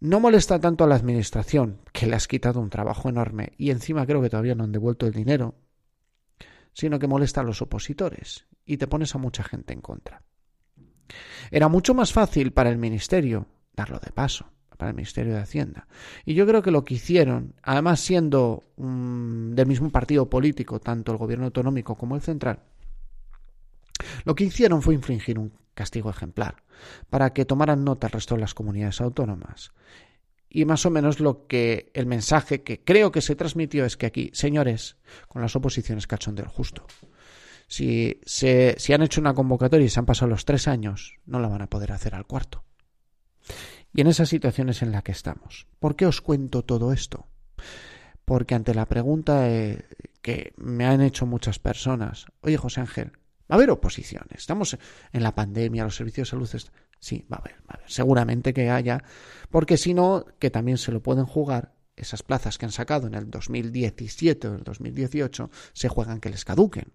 no 0.00 0.20
molesta 0.20 0.60
tanto 0.60 0.84
a 0.84 0.86
la 0.86 0.94
Administración, 0.94 1.80
que 1.92 2.06
le 2.06 2.14
has 2.14 2.28
quitado 2.28 2.60
un 2.60 2.70
trabajo 2.70 3.08
enorme 3.08 3.52
y 3.58 3.70
encima 3.70 4.06
creo 4.06 4.22
que 4.22 4.30
todavía 4.30 4.54
no 4.54 4.64
han 4.64 4.72
devuelto 4.72 5.06
el 5.06 5.12
dinero, 5.12 5.56
sino 6.72 7.00
que 7.00 7.08
molesta 7.08 7.40
a 7.40 7.44
los 7.44 7.62
opositores 7.62 8.46
y 8.64 8.76
te 8.76 8.86
pones 8.86 9.14
a 9.14 9.18
mucha 9.18 9.42
gente 9.42 9.72
en 9.72 9.80
contra. 9.80 10.22
Era 11.50 11.68
mucho 11.68 11.94
más 11.94 12.12
fácil 12.12 12.52
para 12.52 12.70
el 12.70 12.78
Ministerio 12.78 13.46
darlo 13.74 13.98
de 13.98 14.12
paso, 14.12 14.52
para 14.76 14.90
el 14.90 14.94
Ministerio 14.94 15.34
de 15.34 15.40
Hacienda. 15.40 15.88
Y 16.24 16.34
yo 16.34 16.46
creo 16.46 16.62
que 16.62 16.70
lo 16.70 16.84
que 16.84 16.94
hicieron, 16.94 17.54
además 17.62 17.98
siendo 17.98 18.64
del 18.76 19.66
mismo 19.66 19.90
partido 19.90 20.30
político, 20.30 20.78
tanto 20.78 21.10
el 21.10 21.18
gobierno 21.18 21.46
autonómico 21.46 21.96
como 21.96 22.14
el 22.14 22.22
central, 22.22 22.60
lo 24.24 24.34
que 24.34 24.44
hicieron 24.44 24.82
fue 24.82 24.94
infringir 24.94 25.38
un 25.38 25.52
castigo 25.74 26.10
ejemplar, 26.10 26.62
para 27.10 27.32
que 27.32 27.44
tomaran 27.44 27.84
nota 27.84 28.08
el 28.08 28.12
resto 28.12 28.34
de 28.34 28.40
las 28.40 28.54
comunidades 28.54 29.00
autónomas 29.00 29.72
y 30.50 30.64
más 30.64 30.86
o 30.86 30.90
menos 30.90 31.20
lo 31.20 31.46
que 31.46 31.90
el 31.94 32.06
mensaje 32.06 32.62
que 32.62 32.82
creo 32.82 33.12
que 33.12 33.20
se 33.20 33.36
transmitió 33.36 33.84
es 33.84 33.96
que 33.96 34.06
aquí, 34.06 34.30
señores, 34.32 34.96
con 35.28 35.42
las 35.42 35.54
oposiciones 35.56 36.06
cachondeo 36.06 36.48
justo. 36.48 36.86
Si, 37.66 38.20
se, 38.24 38.74
si 38.78 38.94
han 38.94 39.02
hecho 39.02 39.20
una 39.20 39.34
convocatoria 39.34 39.84
y 39.84 39.90
se 39.90 40.00
han 40.00 40.06
pasado 40.06 40.30
los 40.30 40.46
tres 40.46 40.68
años, 40.68 41.16
no 41.26 41.38
la 41.38 41.48
van 41.48 41.62
a 41.62 41.68
poder 41.68 41.92
hacer 41.92 42.14
al 42.14 42.26
cuarto. 42.26 42.64
Y 43.92 44.00
en 44.00 44.06
esa 44.06 44.24
situación 44.24 44.70
es 44.70 44.82
en 44.82 44.92
la 44.92 45.02
que 45.02 45.12
estamos. 45.12 45.66
¿Por 45.78 45.96
qué 45.96 46.06
os 46.06 46.22
cuento 46.22 46.62
todo 46.62 46.92
esto? 46.92 47.26
Porque 48.24 48.54
ante 48.54 48.74
la 48.74 48.86
pregunta 48.86 49.50
eh, 49.50 49.84
que 50.22 50.54
me 50.56 50.86
han 50.86 51.02
hecho 51.02 51.26
muchas 51.26 51.58
personas, 51.58 52.26
oye 52.40 52.56
José 52.56 52.80
Ángel, 52.80 53.12
va 53.50 53.54
a 53.54 53.56
haber 53.56 53.70
oposiciones, 53.70 54.38
estamos 54.38 54.76
en 55.12 55.22
la 55.22 55.34
pandemia, 55.34 55.84
los 55.84 55.96
servicios 55.96 56.28
de 56.28 56.30
salud 56.30 56.70
Sí, 57.00 57.24
va 57.32 57.36
a 57.36 57.40
haber, 57.40 57.54
va 57.60 57.74
a 57.74 57.74
haber. 57.74 57.90
Seguramente 57.90 58.52
que 58.52 58.70
haya, 58.70 59.02
porque 59.50 59.76
si 59.76 59.94
no, 59.94 60.26
que 60.38 60.50
también 60.50 60.78
se 60.78 60.90
lo 60.90 61.00
pueden 61.00 61.26
jugar 61.26 61.74
esas 61.96 62.22
plazas 62.22 62.58
que 62.58 62.66
han 62.66 62.72
sacado 62.72 63.06
en 63.06 63.14
el 63.14 63.30
2017 63.30 64.48
o 64.48 64.54
el 64.54 64.62
2018, 64.64 65.50
se 65.72 65.88
juegan 65.88 66.20
que 66.20 66.30
les 66.30 66.44
caduquen. 66.44 66.92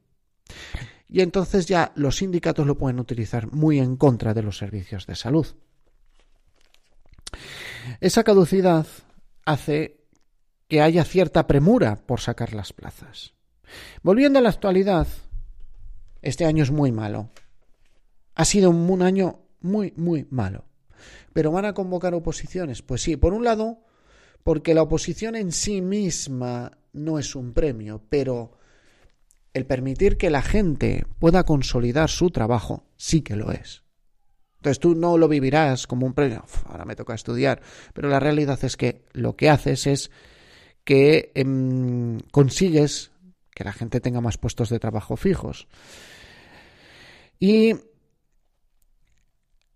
Y 1.10 1.22
entonces 1.22 1.67
ya 1.67 1.91
los 1.95 2.17
sindicatos 2.17 2.65
lo 2.65 2.77
pueden 2.77 3.00
utilizar 3.00 3.51
muy 3.51 3.79
en 3.79 3.98
contra 3.98 4.33
de 4.33 4.43
los 4.43 4.57
servicios 4.57 5.05
de 5.05 5.15
salud. 5.15 5.48
Esa 8.00 8.24
caducidad 8.24 8.88
hace 9.45 10.03
que 10.67 10.81
haya 10.81 11.03
cierta 11.03 11.48
premura 11.48 11.98
por 11.98 12.19
sacar 12.19 12.53
las 12.53 12.74
plazas. 12.74 13.33
Volviendo 14.01 14.39
a 14.39 14.41
la 14.41 14.50
actualidad, 14.50 15.07
este 16.24 16.46
año 16.46 16.63
es 16.63 16.72
muy 16.72 16.92
malo. 16.92 17.30
Ha 18.36 18.46
sido 18.46 18.72
un 18.72 19.01
año 19.01 19.42
muy, 19.62 19.94
muy 19.96 20.25
malo. 20.30 20.65
Pero 21.34 21.51
van 21.51 21.65
a 21.65 21.74
convocar 21.74 22.13
oposiciones. 22.13 22.82
Pues 22.82 23.01
sí, 23.01 23.18
por 23.18 23.34
un 23.34 23.44
lado, 23.44 23.84
porque 24.44 24.74
la 24.74 24.82
oposición 24.82 25.36
en 25.36 25.51
sí 25.51 25.82
misma 25.82 26.77
no 26.94 27.20
es 27.20 27.36
un 27.36 27.53
premio, 27.53 28.01
pero 28.10 28.58
el 29.53 29.65
permitir 29.65 30.18
que 30.18 30.30
la 30.30 30.42
gente 30.42 31.06
pueda 31.20 31.44
consolidar 31.44 32.10
su 32.10 32.30
trabajo 32.32 32.86
sí 32.98 33.22
que 33.22 33.36
lo 33.36 33.51
es. 33.51 33.84
Entonces 34.58 34.80
tú 34.80 34.96
no 34.96 35.18
lo 35.18 35.27
vivirás 35.27 35.88
como 35.88 36.06
un 36.06 36.13
premio, 36.13 36.46
ahora 36.65 36.86
me 36.86 36.96
toca 36.96 37.13
estudiar, 37.13 37.62
pero 37.94 38.08
la 38.08 38.20
realidad 38.20 38.63
es 38.63 38.77
que 38.77 39.03
lo 39.12 39.36
que 39.36 39.50
haces 39.50 39.88
es 39.88 40.12
que 40.86 41.32
em, 41.36 42.20
consigues 42.32 43.12
que 43.53 43.63
la 43.63 43.74
gente 43.74 44.00
tenga 44.00 44.22
más 44.22 44.38
puestos 44.38 44.70
de 44.70 44.80
trabajo 44.80 45.18
fijos. 45.18 45.68
Y 47.43 47.75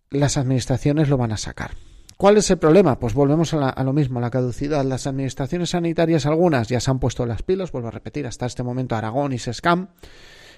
las 0.10 0.38
administraciones 0.38 1.10
lo 1.10 1.18
van 1.18 1.34
a 1.34 1.38
sacar. 1.38 1.72
¿Cuál 2.16 2.38
es 2.38 2.50
el 2.50 2.60
problema? 2.60 2.98
Pues 2.98 3.14
volvemos 3.14 3.54
a, 3.54 3.84
lo 3.84 3.92
mismo, 3.92 4.22
la 4.22 4.30
caducidad. 4.30 4.86
Las 4.86 5.06
administraciones 5.06 5.72
sanitarias, 5.72 6.26
algunas 6.26 6.70
ya 6.70 6.80
se 6.80 6.90
han 6.90 7.00
puesto 7.00 7.26
las 7.26 7.44
pilas, 7.44 7.74
vuelvo 7.74 7.90
a 7.90 7.92
repetir, 7.92 8.26
hasta 8.26 8.46
este 8.46 8.64
momento 8.64 8.96
Aragón 8.96 9.34
y 9.34 9.38
Sescam, 9.38 9.90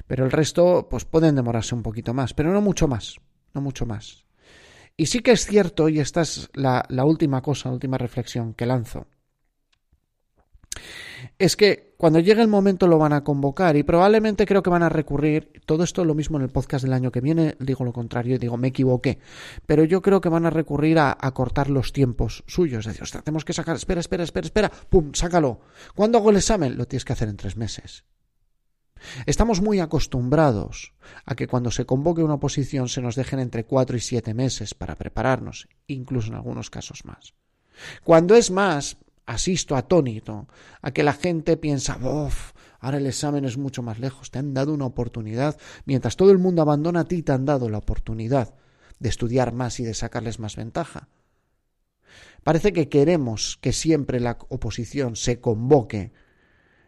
pero 0.06 0.24
el 0.24 0.30
resto 0.30 0.88
pues 0.88 1.06
pueden 1.06 1.34
demorarse 1.34 1.74
un 1.74 1.82
poquito 1.82 2.14
más, 2.14 2.36
pero 2.36 2.54
no 2.54 2.62
mucho 2.62 2.88
más, 2.88 3.16
no 3.56 3.62
mucho 3.62 3.88
más. 3.88 4.28
Y 4.96 5.08
sí 5.08 5.22
que 5.22 5.32
es 5.32 5.48
cierto, 5.48 5.90
y 5.90 6.00
esta 6.00 6.22
es 6.22 6.52
la, 6.54 6.86
la 6.90 7.06
última 7.06 7.42
cosa, 7.42 7.70
la 7.70 7.74
última 7.74 7.98
reflexión 7.98 8.54
que 8.54 8.68
lanzo, 8.68 9.08
es 11.38 11.56
que 11.56 11.94
cuando 11.98 12.20
llegue 12.20 12.42
el 12.42 12.48
momento 12.48 12.88
lo 12.88 12.98
van 12.98 13.14
a 13.14 13.24
convocar 13.24 13.76
y 13.76 13.84
probablemente 13.84 14.46
creo 14.46 14.64
que 14.64 14.70
van 14.70 14.84
a 14.84 14.90
recurrir, 14.90 15.52
todo 15.66 15.84
esto 15.84 16.02
es 16.02 16.08
lo 16.08 16.16
mismo 16.16 16.38
en 16.38 16.44
el 16.44 16.50
podcast 16.50 16.84
del 16.84 16.94
año 16.94 17.12
que 17.12 17.22
viene, 17.22 17.56
digo 17.60 17.84
lo 17.84 17.94
contrario, 17.94 18.40
digo 18.40 18.58
me 18.58 18.70
equivoqué, 18.70 19.20
pero 19.66 19.84
yo 19.84 20.02
creo 20.02 20.22
que 20.22 20.30
van 20.30 20.46
a 20.46 20.50
recurrir 20.50 21.00
a, 21.00 21.16
cortar 21.34 21.70
los 21.70 21.94
tiempos 21.94 22.44
suyos, 22.48 22.80
es 22.80 22.86
decir, 22.88 23.04
ostras, 23.04 23.24
tenemos 23.24 23.46
que 23.46 23.54
sacar, 23.54 23.76
espera, 23.76 24.00
espera, 24.00 24.24
espera, 24.24 24.46
espera, 24.46 24.72
pum, 24.90 25.12
sácalo. 25.14 25.60
¿Cuándo 25.96 26.18
hago 26.18 26.30
el 26.30 26.38
examen? 26.38 26.78
Lo 26.78 26.88
tienes 26.88 27.06
que 27.06 27.14
hacer 27.14 27.30
en 27.30 27.38
tres 27.38 27.56
meses. 27.56 28.04
Estamos 29.26 29.62
muy 29.62 29.80
acostumbrados 29.80 30.94
a 31.26 31.36
que 31.36 31.48
cuando 31.48 31.72
se 31.72 31.86
convoque 31.86 32.24
una 32.24 32.36
oposición 32.36 32.90
se 32.90 33.02
nos 33.02 33.16
dejen 33.16 33.40
entre 33.40 33.66
cuatro 33.66 33.98
y 33.98 34.00
siete 34.00 34.34
meses 34.34 34.74
para 34.74 34.96
prepararnos, 34.96 35.68
incluso 35.88 36.30
en 36.30 36.36
algunos 36.36 36.70
casos 36.70 37.06
más. 37.06 37.34
Cuando 38.04 38.36
es 38.36 38.52
más, 38.52 38.98
asisto 39.30 39.76
atónito 39.76 40.48
a 40.82 40.92
que 40.92 41.04
la 41.04 41.14
gente 41.14 41.56
piensa, 41.56 41.98
¡Bof! 41.98 42.54
Ahora 42.80 42.98
el 42.98 43.06
examen 43.06 43.46
es 43.46 43.58
mucho 43.58 43.84
más 43.84 44.00
lejos, 44.00 44.32
te 44.32 44.40
han 44.40 44.56
dado 44.56 44.74
una 44.74 44.88
oportunidad, 44.88 45.58
mientras 45.86 46.16
todo 46.16 46.32
el 46.32 46.40
mundo 46.40 46.64
abandona 46.64 47.02
a 47.02 47.08
ti, 47.08 47.22
te 47.22 47.32
han 47.32 47.46
dado 47.46 47.70
la 47.70 47.78
oportunidad 47.78 48.56
de 48.98 49.10
estudiar 49.10 49.54
más 49.54 49.80
y 49.80 49.84
de 49.84 49.94
sacarles 49.94 50.40
más 50.40 50.56
ventaja. 50.56 51.10
Parece 52.44 52.74
que 52.74 52.90
queremos 52.90 53.60
que 53.62 53.72
siempre 53.72 54.20
la 54.20 54.40
oposición 54.50 55.16
se 55.16 55.40
convoque 55.40 56.12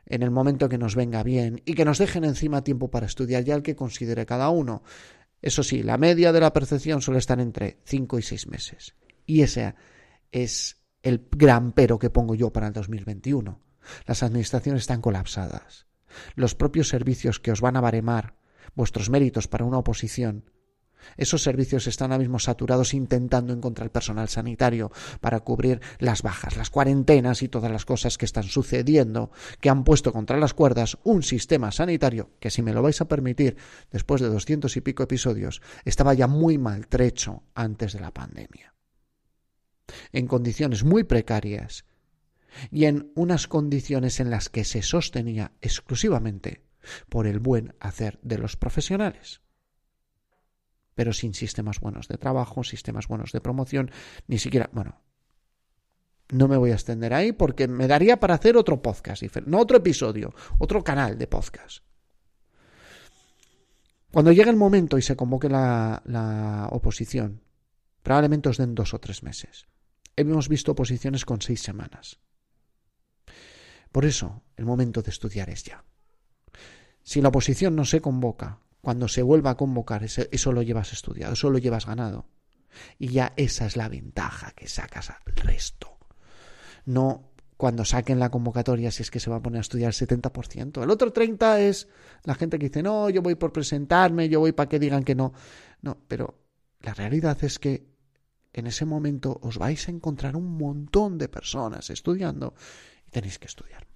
en 0.07 0.23
el 0.23 0.31
momento 0.31 0.67
que 0.67 0.79
nos 0.79 0.95
venga 0.95 1.21
bien 1.21 1.61
y 1.65 1.75
que 1.75 1.85
nos 1.85 1.99
dejen 1.99 2.23
encima 2.23 2.63
tiempo 2.63 2.89
para 2.89 3.05
estudiar 3.05 3.43
ya 3.43 3.53
el 3.53 3.61
que 3.61 3.75
considere 3.75 4.25
cada 4.25 4.49
uno. 4.49 4.81
Eso 5.43 5.61
sí, 5.61 5.83
la 5.83 5.97
media 5.99 6.31
de 6.31 6.39
la 6.39 6.53
percepción 6.53 7.01
suele 7.03 7.19
estar 7.19 7.39
entre 7.39 7.77
5 7.85 8.17
y 8.17 8.21
6 8.23 8.47
meses. 8.47 8.95
Y 9.27 9.41
ese 9.41 9.75
es 10.31 10.80
el 11.03 11.27
gran 11.31 11.71
pero 11.71 11.99
que 11.99 12.09
pongo 12.09 12.35
yo 12.35 12.51
para 12.51 12.67
el 12.67 12.73
2021. 12.73 13.59
Las 14.05 14.23
administraciones 14.23 14.83
están 14.83 15.01
colapsadas. 15.01 15.87
Los 16.35 16.55
propios 16.55 16.89
servicios 16.89 17.39
que 17.39 17.51
os 17.51 17.61
van 17.61 17.77
a 17.77 17.81
baremar 17.81 18.35
vuestros 18.75 19.09
méritos 19.09 19.47
para 19.47 19.65
una 19.65 19.77
oposición 19.77 20.45
esos 21.17 21.43
servicios 21.43 21.87
están 21.87 22.11
ahora 22.11 22.19
mismo 22.19 22.39
saturados 22.39 22.93
intentando 22.93 23.53
encontrar 23.53 23.91
personal 23.91 24.29
sanitario 24.29 24.91
para 25.19 25.39
cubrir 25.41 25.81
las 25.99 26.21
bajas, 26.21 26.57
las 26.57 26.69
cuarentenas 26.69 27.41
y 27.41 27.49
todas 27.49 27.71
las 27.71 27.85
cosas 27.85 28.17
que 28.17 28.25
están 28.25 28.43
sucediendo, 28.43 29.31
que 29.59 29.69
han 29.69 29.83
puesto 29.83 30.13
contra 30.13 30.37
las 30.37 30.53
cuerdas 30.53 30.97
un 31.03 31.23
sistema 31.23 31.71
sanitario 31.71 32.31
que, 32.39 32.51
si 32.51 32.61
me 32.61 32.73
lo 32.73 32.81
vais 32.81 33.01
a 33.01 33.07
permitir, 33.07 33.57
después 33.91 34.21
de 34.21 34.29
doscientos 34.29 34.77
y 34.77 34.81
pico 34.81 35.03
episodios, 35.03 35.61
estaba 35.85 36.13
ya 36.13 36.27
muy 36.27 36.57
maltrecho 36.57 37.43
antes 37.53 37.93
de 37.93 37.99
la 37.99 38.11
pandemia. 38.11 38.73
En 40.11 40.27
condiciones 40.27 40.83
muy 40.83 41.03
precarias 41.03 41.85
y 42.69 42.85
en 42.85 43.11
unas 43.15 43.47
condiciones 43.47 44.19
en 44.19 44.29
las 44.29 44.49
que 44.49 44.65
se 44.65 44.81
sostenía 44.81 45.53
exclusivamente 45.61 46.61
por 47.09 47.27
el 47.27 47.39
buen 47.39 47.75
hacer 47.79 48.19
de 48.21 48.37
los 48.37 48.57
profesionales 48.57 49.41
pero 50.95 51.13
sin 51.13 51.33
sistemas 51.33 51.79
buenos 51.79 52.07
de 52.07 52.17
trabajo, 52.17 52.63
sistemas 52.63 53.07
buenos 53.07 53.31
de 53.31 53.41
promoción, 53.41 53.89
ni 54.27 54.37
siquiera, 54.37 54.69
bueno, 54.71 55.01
no 56.29 56.47
me 56.47 56.57
voy 56.57 56.71
a 56.71 56.75
extender 56.75 57.13
ahí 57.13 57.31
porque 57.31 57.67
me 57.67 57.87
daría 57.87 58.19
para 58.19 58.35
hacer 58.35 58.57
otro 58.57 58.81
podcast, 58.81 59.23
no 59.45 59.59
otro 59.59 59.77
episodio, 59.77 60.33
otro 60.59 60.83
canal 60.83 61.17
de 61.17 61.27
podcast. 61.27 61.83
Cuando 64.11 64.31
llegue 64.31 64.49
el 64.49 64.57
momento 64.57 64.97
y 64.97 65.01
se 65.01 65.15
convoque 65.15 65.49
la, 65.49 66.01
la 66.05 66.67
oposición, 66.71 67.41
probablemente 68.03 68.49
os 68.49 68.57
den 68.57 68.75
dos 68.75 68.93
o 68.93 68.99
tres 68.99 69.23
meses. 69.23 69.67
Hemos 70.15 70.49
visto 70.49 70.73
oposiciones 70.73 71.25
con 71.25 71.41
seis 71.41 71.61
semanas. 71.61 72.19
Por 73.91 74.05
eso, 74.05 74.43
el 74.55 74.65
momento 74.65 75.01
de 75.01 75.11
estudiar 75.11 75.49
es 75.49 75.63
ya. 75.63 75.83
Si 77.03 77.21
la 77.21 77.29
oposición 77.29 77.75
no 77.75 77.85
se 77.85 78.01
convoca, 78.01 78.59
cuando 78.81 79.07
se 79.07 79.21
vuelva 79.21 79.51
a 79.51 79.57
convocar, 79.57 80.03
eso, 80.03 80.51
lo 80.51 80.61
llevas 80.61 80.93
estudiado, 80.93 81.33
eso 81.33 81.49
lo 81.49 81.57
llevas 81.57 81.85
ganado. 81.85 82.27
Y 82.97 83.09
ya 83.09 83.33
esa 83.35 83.65
es 83.65 83.75
la 83.75 83.89
ventaja 83.89 84.51
que 84.51 84.67
sacas 84.67 85.09
al 85.09 85.35
resto. 85.35 85.97
No 86.85 87.31
cuando 87.57 87.85
saquen 87.85 88.17
la 88.17 88.31
convocatoria, 88.31 88.89
si 88.89 89.03
es 89.03 89.11
que 89.11 89.19
se 89.19 89.29
va 89.29 89.35
a 89.35 89.41
poner 89.41 89.59
a 89.59 89.61
estudiar 89.61 89.89
el 89.89 89.93
70%. 89.93 90.81
El 90.81 90.89
otro 90.89 91.13
30% 91.13 91.59
es 91.59 91.87
la 92.23 92.33
gente 92.33 92.57
que 92.57 92.69
dice, 92.69 92.81
no, 92.81 93.07
yo 93.11 93.21
voy 93.21 93.35
por 93.35 93.53
presentarme, 93.53 94.29
yo 94.29 94.39
voy 94.39 94.51
para 94.51 94.67
que 94.67 94.79
digan 94.79 95.03
que 95.03 95.13
no. 95.13 95.31
No, 95.83 95.95
pero 96.07 96.39
la 96.79 96.95
realidad 96.95 97.37
es 97.43 97.59
que 97.59 97.90
en 98.53 98.67
ese 98.67 98.85
momento 98.85 99.39
os 99.41 99.57
vais 99.57 99.87
a 99.87 99.91
encontrar 99.91 100.35
un 100.35 100.57
montón 100.57 101.17
de 101.17 101.29
personas 101.29 101.89
estudiando 101.89 102.53
y 103.07 103.11
tenéis 103.11 103.39
que 103.39 103.47
estudiar. 103.47 103.87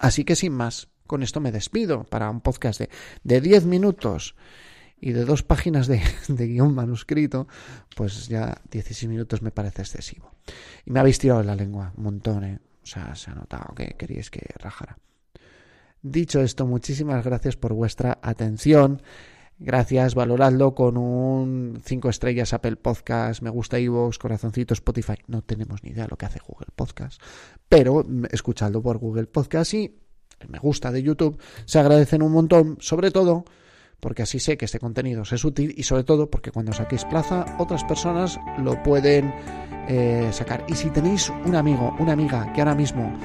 Así 0.00 0.24
que 0.24 0.36
sin 0.36 0.52
más, 0.52 0.88
con 1.06 1.22
esto 1.22 1.40
me 1.40 1.52
despido 1.52 2.04
para 2.04 2.30
un 2.30 2.40
podcast 2.40 2.80
de, 2.80 2.90
de 3.24 3.40
10 3.40 3.64
minutos 3.64 4.34
y 5.00 5.12
de 5.12 5.24
dos 5.24 5.42
páginas 5.42 5.86
de, 5.86 6.00
guion 6.28 6.74
manuscrito, 6.74 7.48
pues 7.94 8.28
ya 8.28 8.60
16 8.70 9.08
minutos 9.08 9.42
me 9.42 9.50
parece 9.50 9.82
excesivo. 9.82 10.32
Y 10.84 10.90
me 10.90 11.00
habéis 11.00 11.18
tirado 11.18 11.42
la 11.42 11.54
lengua 11.54 11.92
un 11.96 12.04
montón, 12.04 12.44
¿eh? 12.44 12.58
O 12.82 12.86
sea, 12.86 13.14
se 13.16 13.30
ha 13.30 13.34
notado 13.34 13.74
que 13.74 13.96
queríais 13.98 14.30
que 14.30 14.46
rajara. 14.58 14.98
Dicho 16.02 16.40
esto, 16.40 16.66
muchísimas 16.66 17.24
gracias 17.24 17.56
por 17.56 17.72
vuestra 17.72 18.18
atención. 18.22 19.02
Gracias, 19.58 20.14
valoradlo 20.14 20.74
con 20.74 20.98
un 20.98 21.80
5 21.82 22.10
estrellas 22.10 22.52
Apple 22.52 22.76
Podcast, 22.76 23.40
me 23.40 23.48
gusta 23.48 23.80
iVoox, 23.80 24.18
corazoncito 24.18 24.74
Spotify. 24.74 25.14
No 25.28 25.40
tenemos 25.40 25.82
ni 25.82 25.90
idea 25.90 26.04
de 26.04 26.10
lo 26.10 26.16
que 26.16 26.26
hace 26.26 26.40
Google 26.46 26.68
Podcast, 26.76 27.22
pero 27.68 28.04
escuchadlo 28.30 28.82
por 28.82 28.98
Google 28.98 29.26
Podcast 29.26 29.72
y 29.72 29.96
el 30.40 30.48
me 30.50 30.58
gusta 30.58 30.92
de 30.92 31.02
YouTube, 31.02 31.40
se 31.64 31.78
agradecen 31.78 32.22
un 32.22 32.32
montón, 32.32 32.76
sobre 32.80 33.10
todo 33.10 33.46
porque 34.00 34.22
así 34.22 34.38
sé 34.38 34.58
que 34.58 34.66
este 34.66 34.78
contenido 34.78 35.22
es 35.22 35.44
útil 35.44 35.74
y 35.74 35.82
sobre 35.84 36.04
todo 36.04 36.30
porque 36.30 36.52
cuando 36.52 36.74
saquéis 36.74 37.06
plaza 37.06 37.56
otras 37.58 37.82
personas 37.84 38.38
lo 38.58 38.82
pueden 38.82 39.32
eh, 39.88 40.28
sacar. 40.32 40.66
Y 40.68 40.74
si 40.74 40.90
tenéis 40.90 41.32
un 41.46 41.54
amigo, 41.54 41.96
una 41.98 42.12
amiga 42.12 42.52
que 42.52 42.60
ahora 42.60 42.74
mismo 42.74 43.16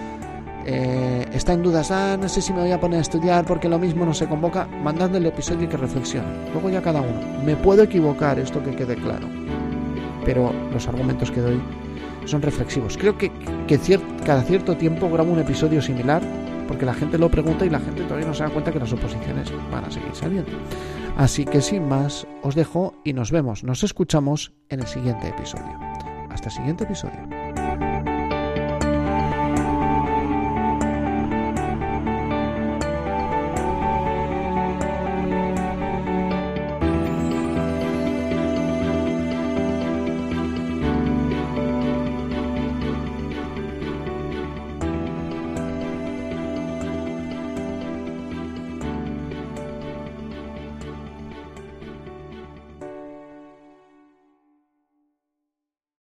eh, 0.65 1.25
está 1.33 1.53
en 1.53 1.63
dudas, 1.63 1.91
ah, 1.91 2.17
no 2.19 2.29
sé 2.29 2.41
si 2.41 2.53
me 2.53 2.61
voy 2.61 2.71
a 2.71 2.79
poner 2.79 2.99
a 2.99 3.01
estudiar 3.01 3.45
porque 3.45 3.67
lo 3.67 3.79
mismo 3.79 4.05
no 4.05 4.13
se 4.13 4.27
convoca, 4.27 4.65
mandadle 4.65 5.17
el 5.17 5.25
episodio 5.25 5.63
y 5.63 5.67
que 5.67 5.77
reflexione. 5.77 6.27
Luego 6.53 6.69
ya 6.69 6.81
cada 6.81 7.01
uno. 7.01 7.43
Me 7.43 7.55
puedo 7.55 7.83
equivocar, 7.83 8.39
esto 8.39 8.63
que 8.63 8.75
quede 8.75 8.95
claro. 8.95 9.27
Pero 10.25 10.53
los 10.71 10.87
argumentos 10.87 11.31
que 11.31 11.41
doy 11.41 11.61
son 12.25 12.41
reflexivos. 12.41 12.97
Creo 12.97 13.17
que 13.17 13.31
cada 14.25 14.43
cierto 14.43 14.77
tiempo 14.77 15.09
grabo 15.09 15.31
un 15.31 15.39
episodio 15.39 15.81
similar 15.81 16.21
porque 16.67 16.85
la 16.85 16.93
gente 16.93 17.17
lo 17.17 17.29
pregunta 17.29 17.65
y 17.65 17.69
la 17.69 17.79
gente 17.79 18.03
todavía 18.03 18.27
no 18.27 18.33
se 18.33 18.43
da 18.43 18.49
cuenta 18.49 18.71
que 18.71 18.79
las 18.79 18.93
oposiciones 18.93 19.51
van 19.71 19.85
a 19.85 19.91
seguir 19.91 20.13
saliendo. 20.13 20.51
Así 21.17 21.43
que 21.45 21.61
sin 21.61 21.87
más, 21.87 22.25
os 22.43 22.55
dejo 22.55 22.93
y 23.03 23.13
nos 23.13 23.31
vemos, 23.31 23.63
nos 23.63 23.83
escuchamos 23.83 24.53
en 24.69 24.79
el 24.79 24.87
siguiente 24.87 25.27
episodio. 25.27 25.77
Hasta 26.29 26.47
el 26.47 26.55
siguiente 26.55 26.83
episodio. 26.85 27.40